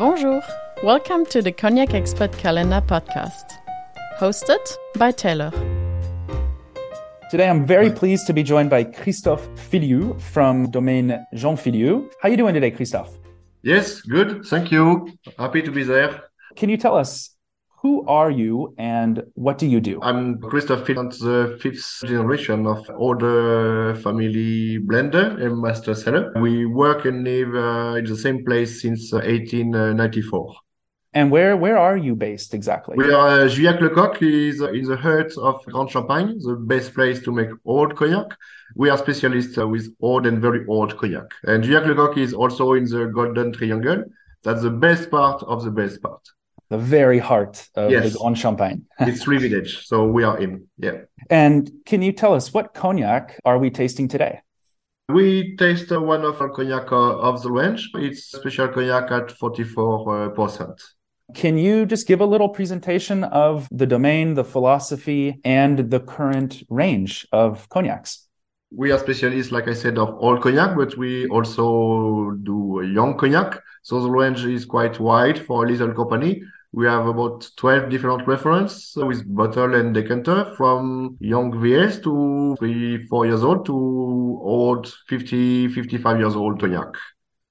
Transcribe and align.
Bonjour. 0.00 0.40
Welcome 0.82 1.26
to 1.26 1.42
the 1.42 1.52
Cognac 1.52 1.92
Expert 1.92 2.32
Calendar 2.38 2.80
podcast, 2.80 3.58
hosted 4.18 4.66
by 4.96 5.10
Taylor. 5.10 5.50
Today, 7.30 7.46
I'm 7.46 7.66
very 7.66 7.90
pleased 7.90 8.26
to 8.28 8.32
be 8.32 8.42
joined 8.42 8.70
by 8.70 8.82
Christophe 8.82 9.46
Fillioux 9.56 10.18
from 10.18 10.70
Domaine 10.70 11.22
Jean 11.34 11.54
Fillioux. 11.54 12.10
How 12.22 12.28
are 12.28 12.30
you 12.30 12.38
doing 12.38 12.54
today, 12.54 12.70
Christophe? 12.70 13.14
Yes, 13.62 14.00
good. 14.00 14.46
Thank 14.46 14.72
you. 14.72 15.06
Happy 15.38 15.60
to 15.60 15.70
be 15.70 15.82
there. 15.82 16.22
Can 16.56 16.70
you 16.70 16.78
tell 16.78 16.96
us 16.96 17.36
who 17.82 18.04
are 18.06 18.30
you 18.30 18.74
and 18.76 19.22
what 19.34 19.56
do 19.56 19.66
you 19.66 19.80
do? 19.80 20.00
I'm 20.02 20.38
Christophe 20.38 20.86
Fillioux, 20.86 21.18
the 21.18 21.58
fifth 21.62 22.02
generation 22.04 22.66
of 22.66 22.88
older 22.94 23.94
family 23.96 24.78
blender 24.78 25.42
and 25.42 25.60
master 25.60 25.94
cellar. 25.94 26.32
We 26.36 26.66
work 26.66 27.06
and 27.06 27.24
live 27.24 27.54
uh, 27.54 27.98
in 27.98 28.04
the 28.04 28.16
same 28.16 28.44
place 28.44 28.82
since 28.82 29.12
1894. 29.12 30.54
And 31.12 31.30
where 31.30 31.56
where 31.56 31.78
are 31.78 31.96
you 31.96 32.14
based 32.14 32.54
exactly? 32.54 32.96
We 32.96 33.12
are 33.12 33.40
uh, 33.40 33.48
Juillac 33.48 33.80
Lecoq 33.80 34.22
is 34.22 34.60
in 34.60 34.84
the 34.84 34.96
heart 34.96 35.32
of 35.38 35.64
Grande 35.64 35.90
Champagne, 35.90 36.38
the 36.38 36.54
best 36.54 36.94
place 36.94 37.20
to 37.24 37.32
make 37.32 37.48
old 37.64 37.96
cognac. 37.96 38.36
We 38.76 38.90
are 38.90 38.98
specialists 38.98 39.58
uh, 39.58 39.66
with 39.66 39.92
old 40.00 40.26
and 40.26 40.40
very 40.40 40.64
old 40.68 40.96
cognac. 40.98 41.28
And 41.44 41.64
Juillac 41.64 41.86
Lecoq 41.86 42.18
is 42.18 42.32
also 42.34 42.74
in 42.74 42.84
the 42.84 43.06
Golden 43.06 43.52
Triangle. 43.52 44.04
That's 44.44 44.62
the 44.62 44.70
best 44.70 45.10
part 45.10 45.42
of 45.42 45.64
the 45.64 45.70
best 45.70 46.00
part. 46.00 46.22
The 46.70 46.78
very 46.78 47.18
heart 47.18 47.68
of 47.74 47.90
Yes. 47.90 48.12
the 48.12 48.18
Grande 48.18 48.38
Champagne. 48.38 48.84
it's 49.00 49.22
three 49.24 49.38
village, 49.38 49.86
so 49.86 50.06
we 50.06 50.22
are 50.22 50.38
in. 50.38 50.66
Yeah. 50.78 50.98
and 51.28 51.70
can 51.84 52.00
you 52.00 52.12
tell 52.12 52.32
us 52.34 52.54
what 52.54 52.74
cognac 52.74 53.38
are 53.44 53.58
we 53.58 53.70
tasting 53.70 54.06
today? 54.08 54.40
We 55.08 55.56
taste 55.56 55.90
uh, 55.90 56.00
one 56.00 56.24
of 56.24 56.40
our 56.40 56.48
cognac 56.48 56.92
uh, 56.92 57.18
of 57.18 57.42
the 57.42 57.50
range. 57.50 57.90
It's 57.94 58.30
special 58.30 58.68
cognac 58.68 59.10
at 59.10 59.28
44%. 59.36 60.80
Can 61.34 61.58
you 61.58 61.86
just 61.86 62.06
give 62.06 62.20
a 62.20 62.24
little 62.26 62.48
presentation 62.48 63.24
of 63.24 63.66
the 63.72 63.86
domain, 63.86 64.34
the 64.34 64.44
philosophy, 64.44 65.40
and 65.44 65.90
the 65.90 65.98
current 66.00 66.62
range 66.70 67.26
of 67.32 67.68
cognacs? 67.68 68.28
We 68.72 68.92
are 68.92 68.98
specialists, 69.00 69.50
like 69.50 69.66
I 69.66 69.74
said, 69.74 69.98
of 69.98 70.14
old 70.20 70.42
cognac, 70.42 70.76
but 70.76 70.96
we 70.96 71.26
also 71.26 72.30
do 72.44 72.82
young 72.94 73.18
cognac. 73.18 73.60
So 73.82 74.00
the 74.00 74.10
range 74.10 74.44
is 74.44 74.64
quite 74.64 75.00
wide 75.00 75.44
for 75.44 75.64
a 75.64 75.68
little 75.68 75.92
company. 75.92 76.42
We 76.72 76.86
have 76.86 77.06
about 77.06 77.50
12 77.56 77.90
different 77.90 78.28
references 78.28 78.94
with 78.94 79.24
bottle 79.34 79.74
and 79.74 79.92
decanter 79.92 80.54
from 80.56 81.16
young 81.18 81.60
VS 81.60 81.98
to 82.00 82.54
three, 82.58 83.06
four 83.06 83.26
years 83.26 83.42
old 83.42 83.66
to 83.66 83.72
old 83.72 84.92
50, 85.08 85.68
55 85.68 86.18
years 86.20 86.36
old 86.36 86.60
cognac. 86.60 86.94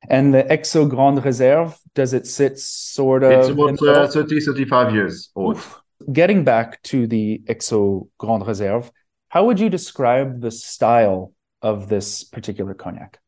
And 0.09 0.33
the 0.33 0.43
XO 0.43 0.89
Grande 0.89 1.23
Reserve, 1.23 1.77
does 1.93 2.13
it 2.13 2.27
sit 2.27 2.57
sort 2.59 3.23
of 3.23 3.31
It's 3.31 3.49
about 3.49 3.81
uh, 3.85 4.07
30, 4.07 4.39
35 4.39 4.93
years 4.93 5.29
old. 5.35 5.57
Oof. 5.57 5.81
Getting 6.13 6.45
back 6.45 6.81
to 6.83 7.05
the 7.05 7.41
XO 7.49 8.07
Grande 8.17 8.47
Reserve, 8.47 8.89
how 9.27 9.45
would 9.45 9.59
you 9.59 9.69
describe 9.69 10.39
the 10.39 10.49
style 10.49 11.33
of 11.61 11.89
this 11.89 12.23
particular 12.23 12.73
cognac? 12.73 13.19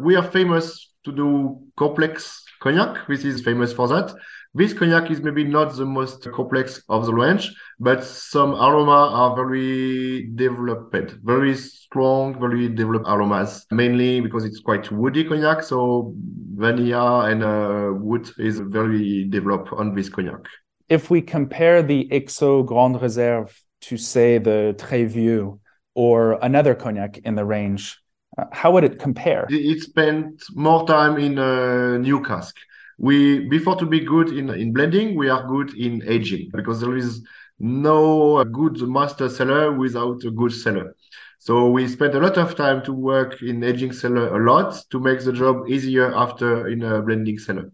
We 0.00 0.14
are 0.14 0.22
famous 0.22 0.92
to 1.04 1.12
do 1.12 1.60
complex 1.76 2.44
cognac. 2.60 3.08
This 3.08 3.24
is 3.24 3.42
famous 3.42 3.72
for 3.72 3.88
that. 3.88 4.14
This 4.54 4.74
cognac 4.74 5.10
is 5.10 5.22
maybe 5.22 5.44
not 5.44 5.74
the 5.74 5.86
most 5.86 6.30
complex 6.30 6.82
of 6.90 7.06
the 7.06 7.14
range, 7.14 7.54
but 7.80 8.04
some 8.04 8.52
aroma 8.54 9.08
are 9.10 9.34
very 9.34 10.28
developed, 10.34 11.14
very 11.22 11.54
strong, 11.56 12.38
very 12.38 12.68
developed 12.68 13.06
aromas, 13.08 13.64
mainly 13.70 14.20
because 14.20 14.44
it's 14.44 14.60
quite 14.60 14.92
woody 14.92 15.24
cognac. 15.24 15.62
So 15.62 16.12
vanilla 16.54 17.30
and 17.30 17.42
uh, 17.42 17.92
wood 17.94 18.28
is 18.38 18.60
very 18.60 19.24
developed 19.24 19.72
on 19.72 19.94
this 19.94 20.10
cognac. 20.10 20.44
If 20.90 21.08
we 21.08 21.22
compare 21.22 21.82
the 21.82 22.06
XO 22.12 22.66
Grande 22.66 23.00
Reserve 23.00 23.58
to, 23.82 23.96
say, 23.96 24.36
the 24.36 24.74
Très 24.76 25.06
Vieux 25.06 25.60
or 25.94 26.32
another 26.42 26.74
cognac 26.74 27.16
in 27.24 27.36
the 27.36 27.44
range, 27.46 27.98
uh, 28.36 28.44
how 28.52 28.72
would 28.72 28.84
it 28.84 28.98
compare? 28.98 29.46
It 29.48 29.80
spent 29.80 30.42
more 30.54 30.86
time 30.86 31.16
in 31.16 31.38
a 31.38 31.98
new 31.98 32.22
cask. 32.22 32.54
We 32.98 33.48
before 33.48 33.76
to 33.76 33.86
be 33.86 34.00
good 34.00 34.28
in 34.30 34.50
in 34.50 34.72
blending, 34.72 35.16
we 35.16 35.28
are 35.28 35.46
good 35.46 35.74
in 35.74 36.02
aging 36.06 36.50
because 36.52 36.80
there 36.80 36.96
is 36.96 37.22
no 37.58 38.44
good 38.44 38.80
master 38.82 39.28
cellar 39.28 39.72
without 39.72 40.24
a 40.24 40.30
good 40.30 40.52
cellar. 40.52 40.96
So 41.38 41.70
we 41.70 41.88
spent 41.88 42.14
a 42.14 42.20
lot 42.20 42.38
of 42.38 42.54
time 42.54 42.84
to 42.84 42.92
work 42.92 43.42
in 43.42 43.64
aging 43.64 43.92
cellar 43.92 44.36
a 44.36 44.44
lot 44.44 44.80
to 44.90 45.00
make 45.00 45.24
the 45.24 45.32
job 45.32 45.68
easier 45.68 46.14
after 46.14 46.68
in 46.68 46.82
a 46.82 47.02
blending 47.02 47.38
cellar. 47.38 47.72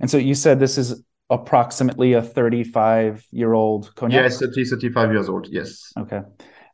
And 0.00 0.10
so 0.10 0.16
you 0.16 0.34
said 0.34 0.58
this 0.58 0.78
is 0.78 1.02
approximately 1.30 2.14
a 2.14 2.22
35 2.22 3.26
year 3.30 3.52
old 3.52 3.94
cognac? 3.94 4.22
Yes, 4.24 4.38
30, 4.38 4.64
35 4.64 5.12
years 5.12 5.28
old. 5.28 5.48
Yes. 5.50 5.92
Okay. 5.96 6.22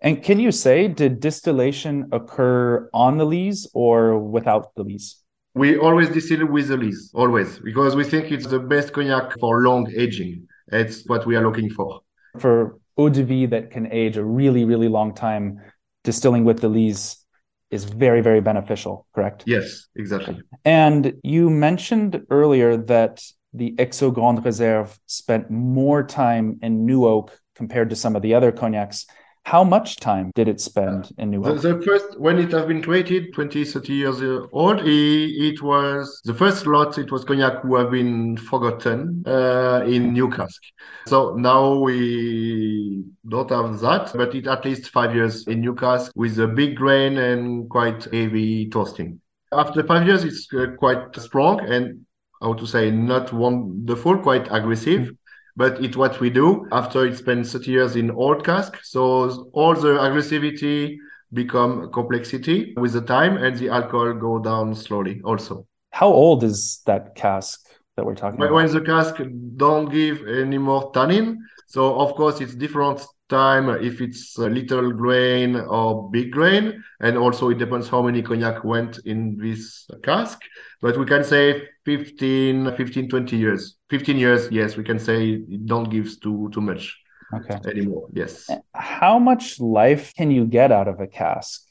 And 0.00 0.22
can 0.22 0.38
you 0.38 0.52
say, 0.52 0.88
did 0.88 1.20
distillation 1.20 2.08
occur 2.12 2.88
on 2.92 3.16
the 3.18 3.24
lees 3.24 3.66
or 3.72 4.18
without 4.18 4.74
the 4.74 4.82
lees? 4.82 5.16
We 5.54 5.78
always 5.78 6.08
distill 6.08 6.46
with 6.46 6.68
the 6.68 6.76
lees, 6.76 7.10
always, 7.14 7.60
because 7.60 7.94
we 7.94 8.02
think 8.02 8.32
it's 8.32 8.46
the 8.46 8.58
best 8.58 8.92
cognac 8.92 9.38
for 9.38 9.60
long 9.62 9.88
aging. 9.96 10.48
It's 10.72 11.04
what 11.06 11.26
we 11.26 11.36
are 11.36 11.42
looking 11.42 11.70
for. 11.70 12.00
For 12.38 12.78
eau 12.98 13.08
de 13.08 13.22
vie 13.22 13.46
that 13.46 13.70
can 13.70 13.90
age 13.92 14.16
a 14.16 14.24
really, 14.24 14.64
really 14.64 14.88
long 14.88 15.14
time, 15.14 15.60
distilling 16.02 16.44
with 16.44 16.60
the 16.60 16.68
lees 16.68 17.24
is 17.70 17.84
very, 17.84 18.20
very 18.20 18.40
beneficial, 18.40 19.06
correct? 19.14 19.44
Yes, 19.46 19.86
exactly. 19.96 20.40
And 20.64 21.14
you 21.22 21.50
mentioned 21.50 22.22
earlier 22.30 22.76
that 22.76 23.24
the 23.52 23.72
XO 23.78 24.12
Grande 24.12 24.44
Reserve 24.44 24.98
spent 25.06 25.50
more 25.50 26.02
time 26.02 26.58
in 26.62 26.84
New 26.84 27.06
Oak 27.06 27.38
compared 27.54 27.90
to 27.90 27.96
some 27.96 28.16
of 28.16 28.22
the 28.22 28.34
other 28.34 28.50
cognacs. 28.50 29.06
How 29.44 29.62
much 29.62 29.96
time 29.96 30.32
did 30.34 30.48
it 30.48 30.58
spend 30.58 31.12
in 31.18 31.30
New 31.30 31.42
The, 31.42 31.52
the 31.52 31.82
first, 31.82 32.18
when 32.18 32.38
it 32.38 32.50
has 32.52 32.64
been 32.64 32.80
created, 32.80 33.34
20, 33.34 33.64
30 33.64 33.92
years 33.92 34.22
uh, 34.22 34.46
old, 34.52 34.80
it, 34.80 34.88
it 34.88 35.62
was 35.62 36.22
the 36.24 36.32
first 36.32 36.66
lot, 36.66 36.96
it 36.96 37.12
was 37.12 37.24
cognac 37.24 37.60
who 37.60 37.76
have 37.76 37.90
been 37.90 38.38
forgotten 38.38 39.22
uh, 39.26 39.84
in 39.86 40.14
new 40.14 40.30
cask. 40.30 40.62
So 41.06 41.34
now 41.34 41.78
we 41.78 43.04
don't 43.28 43.50
have 43.50 43.80
that, 43.80 44.12
but 44.14 44.34
it 44.34 44.46
at 44.46 44.64
least 44.64 44.88
five 44.88 45.14
years 45.14 45.46
in 45.46 45.60
new 45.60 45.74
cask 45.74 46.10
with 46.16 46.38
a 46.38 46.48
big 46.48 46.76
grain 46.76 47.18
and 47.18 47.68
quite 47.68 48.04
heavy 48.04 48.70
toasting. 48.70 49.20
After 49.52 49.82
five 49.82 50.06
years, 50.06 50.24
it's 50.24 50.48
uh, 50.54 50.68
quite 50.78 51.14
strong 51.16 51.60
and 51.60 52.06
how 52.40 52.54
to 52.54 52.66
say, 52.66 52.90
not 52.90 53.32
wonderful, 53.32 54.18
quite 54.18 54.48
aggressive. 54.50 55.12
But 55.56 55.82
it's 55.84 55.96
what 55.96 56.20
we 56.20 56.30
do 56.30 56.66
after 56.72 57.06
it 57.06 57.16
spent 57.16 57.46
30 57.46 57.70
years 57.70 57.96
in 57.96 58.10
old 58.10 58.44
cask. 58.44 58.78
So 58.82 59.50
all 59.52 59.74
the 59.74 59.94
aggressivity 59.98 60.96
become 61.32 61.90
complexity 61.92 62.74
with 62.76 62.92
the 62.92 63.00
time 63.00 63.36
and 63.36 63.56
the 63.56 63.68
alcohol 63.68 64.14
go 64.14 64.38
down 64.38 64.74
slowly 64.74 65.20
also. 65.24 65.66
How 65.90 66.08
old 66.08 66.42
is 66.44 66.82
that 66.86 67.14
cask 67.14 67.60
that 67.96 68.04
we're 68.04 68.14
talking 68.16 68.38
When, 68.40 68.48
about? 68.48 68.56
when 68.56 68.72
the 68.72 68.80
cask 68.80 69.14
don't 69.56 69.90
give 69.90 70.26
any 70.26 70.58
more 70.58 70.90
tannin, 70.92 71.38
so 71.68 72.00
of 72.00 72.14
course 72.14 72.40
it's 72.40 72.54
different 72.54 73.00
time 73.28 73.68
uh, 73.68 73.74
if 73.74 74.00
it's 74.00 74.36
a 74.38 74.48
little 74.48 74.92
grain 74.92 75.56
or 75.56 76.10
big 76.10 76.30
grain, 76.30 76.82
and 77.00 77.16
also 77.16 77.50
it 77.50 77.58
depends 77.58 77.88
how 77.88 78.02
many 78.02 78.22
cognac 78.22 78.64
went 78.64 78.98
in 79.06 79.36
this 79.36 79.88
cask. 80.02 80.40
But 80.80 80.98
we 80.98 81.06
can 81.06 81.24
say 81.24 81.68
15, 81.84 82.76
15, 82.76 83.08
20 83.08 83.36
years. 83.36 83.76
15 83.90 84.16
years, 84.16 84.48
yes, 84.50 84.76
we 84.76 84.84
can 84.84 84.98
say 84.98 85.30
it 85.30 85.66
don't 85.66 85.90
give 85.90 86.20
too 86.20 86.50
too 86.52 86.60
much 86.60 86.96
Okay. 87.34 87.58
anymore. 87.68 88.08
Yes. 88.12 88.48
Uh, 88.48 88.58
how 88.74 89.18
much 89.18 89.58
life 89.60 90.14
can 90.14 90.30
you 90.30 90.46
get 90.46 90.70
out 90.70 90.88
of 90.88 91.00
a 91.00 91.06
cask? 91.06 91.62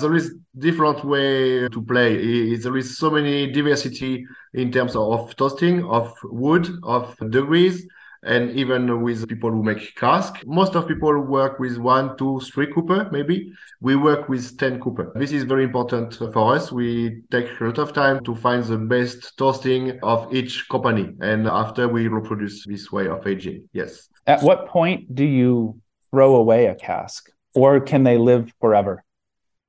there 0.00 0.14
is 0.14 0.34
different 0.58 1.02
way 1.02 1.66
to 1.68 1.80
play 1.80 2.54
there 2.56 2.76
is 2.76 2.98
so 2.98 3.10
many 3.10 3.50
diversity 3.50 4.22
in 4.52 4.70
terms 4.70 4.94
of 4.94 5.34
toasting 5.36 5.82
of 5.86 6.12
wood 6.24 6.68
of 6.82 7.16
degrees 7.30 7.86
and 8.22 8.50
even 8.52 9.02
with 9.02 9.28
people 9.28 9.50
who 9.50 9.62
make 9.62 9.94
cask 9.94 10.44
most 10.46 10.74
of 10.74 10.88
people 10.88 11.18
work 11.20 11.58
with 11.58 11.78
one 11.78 12.16
two 12.16 12.40
three 12.52 12.72
cooper 12.72 13.08
maybe. 13.12 13.52
We 13.80 13.96
work 13.96 14.28
with 14.28 14.58
10 14.58 14.80
cooper. 14.80 15.12
This 15.14 15.32
is 15.32 15.44
very 15.44 15.64
important 15.64 16.14
for 16.14 16.54
us. 16.54 16.72
We 16.72 17.22
take 17.30 17.48
a 17.60 17.64
lot 17.64 17.78
of 17.78 17.92
time 17.92 18.24
to 18.24 18.34
find 18.34 18.64
the 18.64 18.76
best 18.76 19.36
toasting 19.38 19.98
of 20.02 20.32
each 20.34 20.68
company. 20.68 21.14
And 21.20 21.46
after 21.46 21.88
we 21.88 22.08
reproduce 22.08 22.66
this 22.66 22.90
way 22.90 23.06
of 23.08 23.26
aging. 23.26 23.68
Yes. 23.72 24.08
At 24.26 24.42
what 24.42 24.66
point 24.66 25.14
do 25.14 25.24
you 25.24 25.80
throw 26.10 26.36
away 26.36 26.66
a 26.66 26.74
cask? 26.74 27.30
Or 27.54 27.80
can 27.80 28.04
they 28.04 28.18
live 28.18 28.52
forever? 28.60 29.04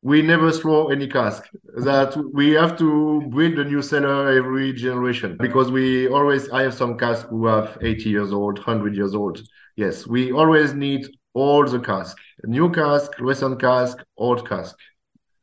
We 0.01 0.21
never 0.21 0.51
throw 0.51 0.87
any 0.89 1.07
cask. 1.07 1.43
That 1.63 2.15
we 2.33 2.51
have 2.51 2.77
to 2.77 3.21
build 3.29 3.59
a 3.59 3.65
new 3.65 3.81
cellar 3.81 4.29
every 4.29 4.73
generation 4.73 5.37
because 5.39 5.71
we 5.71 6.07
always 6.07 6.49
i 6.49 6.61
have 6.63 6.73
some 6.73 6.97
cask 6.97 7.27
who 7.27 7.45
have 7.47 7.77
80 7.81 8.09
years 8.09 8.31
old 8.31 8.57
100 8.57 8.95
years 8.95 9.13
old. 9.13 9.41
Yes 9.75 10.07
we 10.07 10.31
always 10.31 10.73
need 10.73 11.07
all 11.33 11.65
the 11.65 11.79
cask. 11.79 12.17
New 12.45 12.71
cask 12.71 13.19
recent 13.19 13.59
cask 13.59 13.97
old 14.17 14.47
cask. 14.47 14.75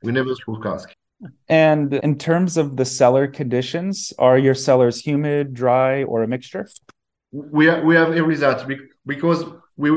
We 0.02 0.12
never 0.12 0.34
throw 0.34 0.60
cask. 0.60 0.88
And 1.48 1.94
in 1.94 2.18
terms 2.18 2.56
of 2.56 2.76
the 2.76 2.84
cellar 2.84 3.26
conditions, 3.26 4.12
are 4.18 4.36
your 4.36 4.54
cellars 4.54 5.00
humid, 5.00 5.54
dry, 5.54 6.04
or 6.04 6.22
a 6.22 6.28
mixture? 6.28 6.68
We 7.32 7.68
are, 7.68 7.82
we 7.82 7.94
have 7.94 8.12
every 8.12 8.36
that 8.36 8.66
because 9.06 9.44
we 9.76 9.90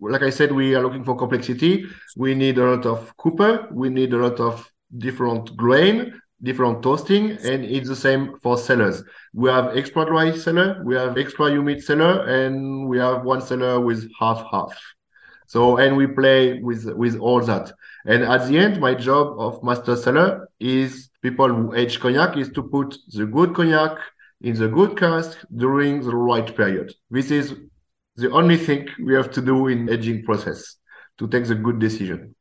like 0.00 0.22
I 0.22 0.30
said 0.30 0.52
we 0.52 0.74
are 0.74 0.82
looking 0.82 1.04
for 1.04 1.16
complexity. 1.16 1.84
We 2.16 2.34
need 2.34 2.58
a 2.58 2.64
lot 2.64 2.86
of 2.86 3.16
cooper. 3.16 3.68
We 3.70 3.90
need 3.90 4.12
a 4.12 4.16
lot 4.16 4.40
of 4.40 4.70
different 4.96 5.56
grain, 5.56 6.20
different 6.42 6.82
toasting, 6.82 7.32
and 7.44 7.64
it's 7.64 7.88
the 7.88 7.96
same 7.96 8.38
for 8.42 8.56
cellars. 8.56 9.02
We 9.32 9.50
have 9.50 9.76
extra 9.76 10.04
dry 10.06 10.36
cellar, 10.36 10.82
we 10.84 10.94
have 10.96 11.16
extra 11.16 11.50
humid 11.50 11.82
cellar, 11.82 12.26
and 12.26 12.88
we 12.88 12.98
have 12.98 13.24
one 13.24 13.40
cellar 13.40 13.80
with 13.80 14.10
half 14.18 14.44
half. 14.50 14.72
So 15.46 15.78
and 15.78 15.96
we 15.96 16.06
play 16.06 16.60
with 16.60 16.84
with 16.94 17.18
all 17.18 17.40
that. 17.42 17.72
And 18.06 18.22
at 18.22 18.48
the 18.48 18.58
end, 18.58 18.80
my 18.80 18.94
job 18.94 19.38
of 19.38 19.62
master 19.62 19.96
cellar 19.96 20.48
is 20.58 21.10
people 21.22 21.48
who 21.48 21.74
age 21.74 22.00
cognac 22.00 22.36
is 22.36 22.50
to 22.52 22.62
put 22.62 22.96
the 23.12 23.26
good 23.26 23.54
cognac 23.54 23.98
in 24.40 24.56
the 24.56 24.68
good 24.68 24.96
cask 24.96 25.36
during 25.54 26.00
the 26.00 26.16
right 26.16 26.56
period. 26.56 26.94
This 27.10 27.30
is 27.30 27.54
the 28.20 28.30
only 28.30 28.56
thing 28.56 28.88
we 29.02 29.14
have 29.14 29.30
to 29.32 29.40
do 29.40 29.68
in 29.68 29.88
aging 29.88 30.24
process 30.24 30.76
to 31.18 31.28
take 31.28 31.46
the 31.46 31.54
good 31.54 31.78
decision. 31.78 32.34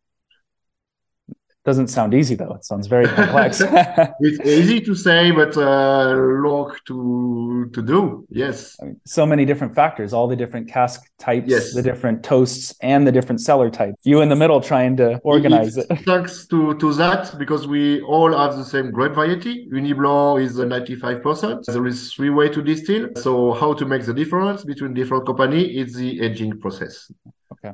Doesn't 1.69 1.89
sound 1.89 2.16
easy 2.16 2.33
though. 2.33 2.54
It 2.56 2.66
sounds 2.66 2.88
very 2.88 3.06
complex. 3.06 3.62
it's 4.27 4.39
easy 4.44 4.81
to 4.81 4.95
say, 4.95 5.30
but 5.30 5.56
uh, 5.56 6.16
long 6.48 6.75
to 6.88 7.69
to 7.75 7.81
do. 7.83 8.25
Yes. 8.44 8.75
I 8.81 8.86
mean, 8.86 9.00
so 9.06 9.24
many 9.24 9.45
different 9.45 9.75
factors, 9.75 10.12
all 10.12 10.27
the 10.27 10.39
different 10.44 10.68
cask 10.68 11.00
types, 11.19 11.48
yes. 11.48 11.75
the 11.75 11.83
different 11.83 12.24
toasts, 12.24 12.74
and 12.81 13.06
the 13.06 13.12
different 13.12 13.39
cellar 13.42 13.69
types. 13.69 13.98
You 14.04 14.21
in 14.21 14.30
the 14.30 14.39
middle 14.44 14.62
trying 14.62 14.98
to 14.98 15.19
organize 15.19 15.77
it. 15.77 15.86
it. 15.92 16.00
Thanks 16.12 16.48
to 16.48 16.74
to 16.83 16.88
that, 17.04 17.38
because 17.38 17.68
we 17.68 18.01
all 18.13 18.31
have 18.36 18.57
the 18.57 18.66
same 18.66 18.89
grape 18.89 19.13
variety. 19.13 19.69
Ugni 19.71 19.95
Blanc 19.95 20.42
is 20.45 20.57
ninety 20.57 20.95
five 20.95 21.21
percent. 21.21 21.68
There 21.68 21.86
is 21.86 22.00
three 22.13 22.31
way 22.31 22.48
to 22.50 22.63
distill. 22.63 23.10
So 23.25 23.54
how 23.62 23.71
to 23.80 23.86
make 23.86 24.04
the 24.10 24.16
difference 24.21 24.63
between 24.71 24.95
different 24.95 25.27
company 25.27 25.63
is 25.81 25.94
the 25.94 26.10
aging 26.25 26.60
process. 26.63 27.12
Okay. 27.54 27.74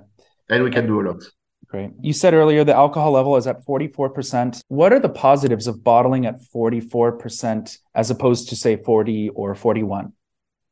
And 0.50 0.66
we 0.66 0.72
can 0.78 0.86
do 0.86 1.00
a 1.00 1.04
lot. 1.10 1.24
Great. 1.68 1.92
You 2.02 2.14
said 2.14 2.34
earlier 2.34 2.64
the 2.64 2.76
alcohol 2.76 3.12
level 3.12 3.36
is 3.38 3.48
at 3.48 3.66
44%. 3.66 4.62
What 4.68 4.94
are 4.94 5.00
the 5.00 5.10
positives 5.10 5.68
of 5.68 5.84
bottling 5.84 6.26
at 6.26 6.42
44% 6.42 7.78
as 7.96 8.12
opposed 8.12 8.50
to, 8.50 8.56
say, 8.56 8.76
40 8.78 9.30
or 9.30 9.56
41? 9.56 10.14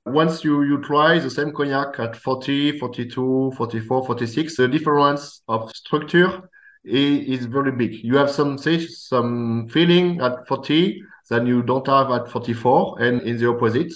Once 0.05 0.43
you, 0.43 0.63
you 0.63 0.81
try 0.81 1.17
the 1.17 1.29
same 1.29 1.53
cognac 1.53 1.99
at 1.99 2.15
40, 2.15 2.77
42, 2.77 3.53
44, 3.55 4.05
46, 4.05 4.57
the 4.57 4.67
difference 4.67 5.41
of 5.47 5.73
structure 5.73 6.49
is, 6.83 7.39
is 7.39 7.45
very 7.45 7.71
big. 7.71 8.03
You 8.03 8.17
have 8.17 8.29
some 8.29 8.57
some 8.57 9.67
feeling 9.69 10.19
at 10.19 10.45
40 10.47 11.01
that 11.29 11.47
you 11.47 11.63
don't 11.63 11.87
have 11.87 12.11
at 12.11 12.29
44, 12.29 13.01
and 13.01 13.21
in 13.21 13.37
the 13.37 13.49
opposite. 13.49 13.93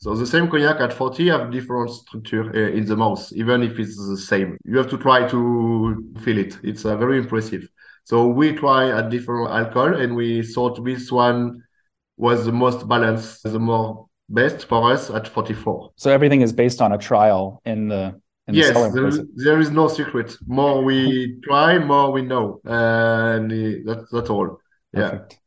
So 0.00 0.14
the 0.14 0.26
same 0.26 0.48
cognac 0.48 0.80
at 0.80 0.94
40 0.94 1.28
have 1.28 1.52
different 1.52 1.90
structure 1.90 2.44
uh, 2.54 2.70
in 2.70 2.86
the 2.86 2.96
mouth, 2.96 3.30
even 3.34 3.62
if 3.62 3.78
it's 3.78 3.96
the 3.96 4.16
same. 4.16 4.56
You 4.64 4.78
have 4.78 4.88
to 4.90 4.96
try 4.96 5.28
to 5.28 6.14
feel 6.20 6.38
it. 6.38 6.58
It's 6.62 6.86
uh, 6.86 6.96
very 6.96 7.18
impressive. 7.18 7.68
So 8.04 8.26
we 8.26 8.54
try 8.54 8.96
at 8.96 9.10
different 9.10 9.50
alcohol, 9.50 9.94
and 9.94 10.16
we 10.16 10.42
thought 10.42 10.82
this 10.82 11.12
one 11.12 11.62
was 12.16 12.46
the 12.46 12.52
most 12.52 12.88
balanced, 12.88 13.42
the 13.42 13.58
more 13.58 14.06
best 14.30 14.64
for 14.64 14.90
us 14.90 15.10
at 15.10 15.28
44. 15.28 15.90
So 15.96 16.10
everything 16.10 16.40
is 16.40 16.52
based 16.52 16.80
on 16.80 16.92
a 16.92 16.98
trial 16.98 17.60
in 17.66 17.88
the 17.88 18.18
in 18.46 18.54
yes, 18.54 18.72
the 18.72 18.90
there, 18.90 19.26
there 19.52 19.60
is 19.60 19.70
no 19.70 19.86
secret. 19.86 20.34
More 20.46 20.82
we 20.82 21.38
try, 21.44 21.78
more 21.78 22.10
we 22.10 22.22
know, 22.22 22.60
and 22.64 23.86
that's 23.86 24.10
that's 24.10 24.30
all. 24.30 24.58
Perfect. 24.92 25.32
Yeah. 25.32 25.38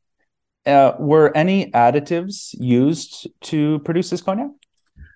Uh, 0.66 0.94
were 0.98 1.36
any 1.36 1.70
additives 1.72 2.56
used 2.60 3.28
to 3.42 3.80
produce 3.80 4.10
this 4.10 4.22
cognac? 4.22 4.52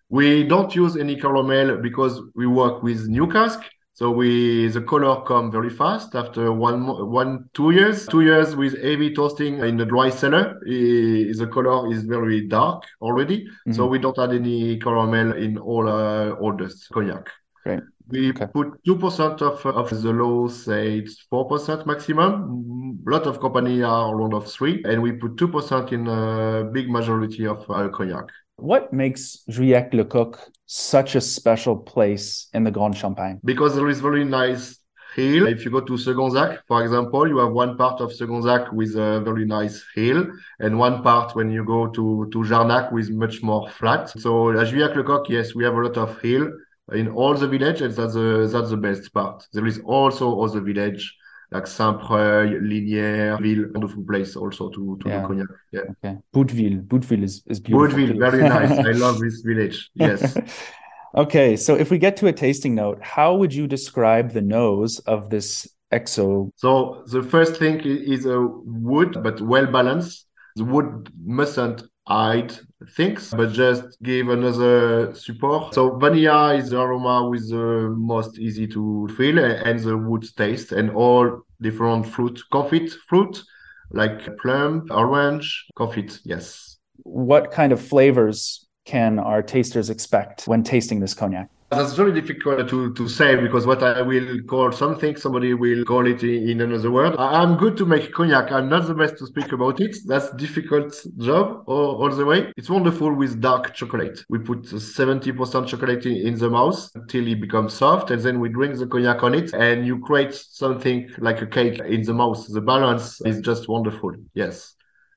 We 0.10 0.44
don't 0.44 0.74
use 0.76 0.98
any 0.98 1.20
caramel 1.20 1.78
because 1.78 2.22
we 2.36 2.48
work 2.48 2.84
with 2.84 3.08
new 3.08 3.28
cask. 3.28 3.60
So 3.94 4.12
we 4.12 4.68
the 4.68 4.82
color 4.82 5.24
come 5.24 5.52
very 5.52 5.72
fast 5.72 6.14
after 6.14 6.54
one 6.54 6.86
one 7.10 7.50
two 7.54 7.72
years. 7.72 8.06
Two 8.06 8.22
years 8.22 8.56
with 8.56 8.80
heavy 8.80 9.12
toasting 9.12 9.58
in 9.60 9.76
the 9.76 9.86
dry 9.86 10.10
cellar, 10.12 10.60
the 10.64 11.50
color 11.52 11.92
is 11.92 12.04
very 12.04 12.48
dark 12.48 12.84
already. 13.02 13.46
Mm-hmm. 13.46 13.74
So 13.74 13.88
we 13.88 13.98
don't 13.98 14.18
add 14.20 14.34
any 14.34 14.78
caramel 14.78 15.34
in 15.34 15.58
all 15.58 15.90
uh, 15.90 16.36
oldest 16.40 16.90
cognac. 16.90 17.28
Great. 17.64 17.80
We 18.10 18.30
okay. 18.30 18.48
put 18.54 18.84
2% 18.84 19.42
of, 19.42 19.66
of 19.66 19.90
the 19.90 20.12
low, 20.12 20.48
say 20.48 21.00
it's 21.00 21.26
4% 21.32 21.86
maximum. 21.86 23.00
A 23.06 23.10
lot 23.10 23.28
of 23.28 23.40
companies 23.40 23.84
are 23.84 24.16
around 24.16 24.34
of 24.34 24.50
3 24.50 24.84
and 24.86 25.02
we 25.02 25.12
put 25.14 25.36
2% 25.36 25.92
in 25.92 26.08
a 26.08 26.70
big 26.72 26.90
majority 26.90 27.46
of 27.46 27.70
our 27.70 27.90
cognac. 27.90 28.26
What 28.56 28.92
makes 28.92 29.44
Juillac 29.50 29.94
Le 29.94 30.06
Coq 30.06 30.40
such 30.66 31.16
a 31.16 31.22
special 31.22 31.76
place 31.76 32.48
in 32.54 32.64
the 32.64 32.72
Grande 32.72 32.98
Champagne? 32.98 33.40
Because 33.44 33.76
there 33.76 33.88
is 33.88 34.00
very 34.00 34.24
nice 34.24 34.80
hill. 35.16 35.48
If 35.48 35.66
you 35.66 35.72
go 35.72 35.82
to 35.82 35.98
Segonzac, 35.98 36.60
for 36.68 36.84
example, 36.84 37.28
you 37.28 37.38
have 37.38 37.52
one 37.52 37.78
part 37.78 38.02
of 38.02 38.14
Segonzac 38.14 38.72
with 38.72 38.96
a 38.96 39.22
very 39.22 39.46
nice 39.46 39.84
hill, 39.96 40.26
and 40.60 40.80
one 40.80 41.04
part 41.04 41.36
when 41.36 41.52
you 41.52 41.64
go 41.66 41.88
to, 41.88 42.30
to 42.32 42.38
Jarnac 42.40 42.92
with 42.92 43.10
much 43.10 43.44
more 43.44 43.70
flat. 43.70 44.10
So 44.10 44.52
at 44.52 44.68
Juillac 44.68 44.96
Lecoq, 44.96 45.30
yes, 45.30 45.54
we 45.56 45.64
have 45.64 45.74
a 45.74 45.82
lot 45.82 45.98
of 45.98 46.20
hill 46.22 46.52
in 46.94 47.10
all 47.10 47.34
the 47.34 47.48
villages. 47.48 47.96
That's 47.96 48.14
the 48.14 48.50
that's 48.52 48.70
the 48.70 48.78
best 48.78 49.14
part. 49.14 49.46
There 49.54 49.66
is 49.66 49.80
also 49.86 50.42
other 50.42 50.62
village 50.62 51.16
like 51.52 51.66
Saint-Preuil, 51.66 52.60
Linière, 52.60 53.42
Ville, 53.42 53.70
wonderful 53.74 54.04
place 54.04 54.36
also 54.36 54.70
to, 54.70 55.00
to 55.02 55.10
yeah. 55.10 55.22
do 55.22 55.28
cognac. 55.28 55.48
Yeah. 55.72 55.82
Okay. 56.04 56.18
Bouteville. 56.34 56.86
Bouteville 56.86 57.24
is, 57.24 57.44
is 57.46 57.60
beautiful. 57.60 57.98
Bouteville, 57.98 58.20
very 58.20 58.44
nice. 58.44 58.72
I 58.72 58.92
love 59.06 59.20
this 59.20 59.42
village. 59.42 59.90
Yes. 59.96 60.38
okay. 61.16 61.56
So 61.56 61.76
if 61.76 61.90
we 61.90 61.98
get 61.98 62.18
to 62.18 62.28
a 62.28 62.34
tasting 62.34 62.76
note, 62.76 63.02
how 63.02 63.36
would 63.36 63.54
you 63.54 63.66
describe 63.66 64.32
the 64.32 64.42
nose 64.42 65.00
of 65.00 65.30
this 65.30 65.68
XO? 65.94 66.52
So 66.58 67.04
the 67.08 67.24
first 67.24 67.56
thing 67.56 67.80
is 67.80 68.26
a 68.26 68.42
wood, 68.42 69.18
but 69.24 69.40
well 69.40 69.68
balanced. 69.68 70.26
The 70.58 70.66
wood 70.66 71.14
mustn't 71.24 71.84
hide 72.08 72.54
things, 72.96 73.34
but 73.36 73.52
just 73.52 74.02
give 74.02 74.30
another 74.30 75.14
support. 75.14 75.74
So 75.74 75.98
vanilla 75.98 76.56
is 76.56 76.70
the 76.70 76.80
aroma 76.80 77.30
with 77.30 77.50
the 77.50 77.94
most 77.98 78.40
easy 78.40 78.66
to 78.68 79.10
feel 79.18 79.38
and 79.40 79.80
the 79.80 79.98
wood 79.98 80.26
taste 80.38 80.72
and 80.72 80.90
all 80.92 81.42
different 81.62 82.06
fruit, 82.06 82.42
confit 82.52 82.92
fruit 83.10 83.44
like 83.92 84.38
plum, 84.38 84.88
orange, 84.90 85.66
confit. 85.78 86.20
Yes. 86.24 86.78
What 87.04 87.52
kind 87.52 87.74
of 87.74 87.82
flavors 87.82 88.66
can 88.86 89.20
our 89.20 89.42
tasters 89.42 89.90
expect 89.90 90.48
when 90.48 90.64
tasting 90.64 91.02
this 91.02 91.14
cognac? 91.14 91.50
That's 91.70 91.94
very 91.94 92.14
difficult 92.14 92.70
to, 92.70 92.94
to 92.94 93.10
say 93.10 93.36
because 93.36 93.68
what 93.68 93.84
I 93.84 94.02
will 94.02 94.42
call 94.44 94.72
something, 94.72 95.18
somebody 95.18 95.54
will 95.54 95.84
call 95.84 96.08
it 96.08 96.24
in 96.24 96.62
another 96.62 96.92
word. 96.92 97.16
I'm 97.20 97.58
good 97.58 97.76
to 97.78 97.86
make 97.86 98.14
cognac. 98.14 98.54
I'm 98.54 98.70
not 98.70 98.88
the 98.88 98.94
best 98.94 99.18
to 99.18 99.28
speak 99.28 99.52
about 99.52 99.82
it. 99.82 99.98
That's 100.06 100.32
difficult 100.36 100.96
job 101.18 101.64
all, 101.68 102.02
all 102.02 102.10
the 102.10 102.26
way. 102.26 102.54
It's 102.56 102.70
wonderful 102.70 103.14
with 103.14 103.42
dark 103.42 103.74
chocolate. 103.74 104.24
We 104.30 104.40
put 104.40 104.62
70% 104.62 105.68
chocolate 105.68 106.06
in, 106.06 106.28
in 106.28 106.38
the 106.40 106.50
mouth 106.50 106.90
until 106.96 107.28
it 107.28 107.42
becomes 107.42 107.74
soft 107.74 108.12
and 108.12 108.22
then 108.22 108.40
we 108.40 108.48
drink 108.48 108.78
the 108.78 108.88
cognac 108.88 109.22
on 109.24 109.36
it 109.36 109.54
and 109.54 109.86
you 109.86 110.00
create 110.00 110.34
something 110.34 111.10
like 111.18 111.42
a 111.42 111.48
cake 111.48 111.80
in 111.80 112.02
the 112.04 112.14
mouth. 112.14 112.48
The 112.48 112.62
balance 112.62 113.20
is 113.26 113.42
just 113.42 113.68
wonderful. 113.68 114.14
Yes. 114.34 114.74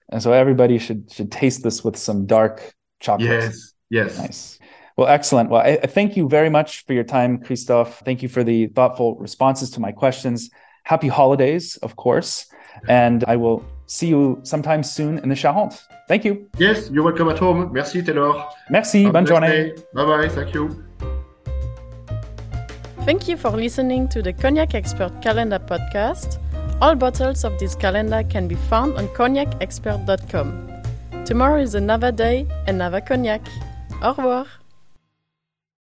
And 0.09 0.21
so 0.21 0.33
everybody 0.33 0.79
should 0.79 1.13
should 1.13 1.31
taste 1.31 1.63
this 1.63 1.85
with 1.85 1.97
some 1.97 2.27
dark 2.27 2.75
chocolate. 2.99 3.29
Yes. 3.29 3.73
Yes. 3.89 4.19
Nice. 4.19 4.59
Well, 5.01 5.09
excellent. 5.09 5.49
Well, 5.49 5.63
I, 5.63 5.79
I 5.83 5.87
thank 5.87 6.15
you 6.15 6.29
very 6.29 6.51
much 6.51 6.85
for 6.85 6.93
your 6.93 7.05
time, 7.05 7.39
Christophe. 7.39 8.03
Thank 8.05 8.23
you 8.23 8.29
for 8.29 8.45
the 8.45 8.67
thoughtful 8.67 9.15
responses 9.15 9.71
to 9.71 9.81
my 9.81 9.93
questions. 9.93 10.51
Happy 10.85 11.09
holidays, 11.09 11.79
of 11.79 11.97
course. 11.97 12.45
And 12.87 13.25
I 13.25 13.37
will 13.37 13.65
see 13.87 14.09
you 14.09 14.41
sometime 14.43 14.83
soon 14.83 15.17
in 15.21 15.31
the 15.31 15.35
Charente. 15.35 15.81
Thank 16.07 16.27
you. 16.27 16.51
Yes, 16.59 16.91
you're 16.91 17.03
welcome 17.03 17.31
at 17.31 17.39
home. 17.39 17.73
Merci, 17.73 18.03
Taylor. 18.03 18.45
Merci. 18.69 19.05
Have 19.05 19.15
bonne 19.15 19.25
journée. 19.25 19.75
Bye 19.95 20.05
bye. 20.05 20.29
Thank 20.29 20.53
you. 20.53 20.85
Thank 23.07 23.27
you 23.27 23.39
for 23.39 23.53
listening 23.53 24.07
to 24.09 24.21
the 24.21 24.35
Cognac 24.35 24.75
Expert 24.75 25.23
Calendar 25.23 25.61
podcast. 25.61 26.39
All 26.83 26.95
bottles 26.95 27.45
of 27.45 27.59
this 27.59 27.75
calendar 27.75 28.23
can 28.23 28.49
be 28.49 28.57
found 28.69 28.99
on 28.99 29.09
cognacexpert.com. 29.17 31.25
Tomorrow 31.25 31.63
is 31.63 31.75
another 31.75 32.13
day, 32.13 32.47
another 32.67 33.01
cognac. 33.01 33.41
Au 34.03 34.13
revoir. 34.13 34.60